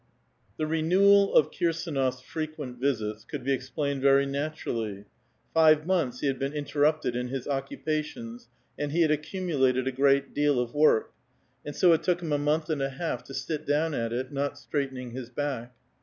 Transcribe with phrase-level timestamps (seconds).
[0.53, 0.57] xxni.
[0.57, 5.05] The renewal of Kusdnof's frequent visits could be explained very naturally;
[5.53, 9.91] five months he had been inter rupted in his occupations, and he had accumulated a
[9.91, 11.11] great deal of work;
[11.63, 14.31] and so it took him a mouth and a half to sit down at it,
[14.31, 15.71] not straightening his back.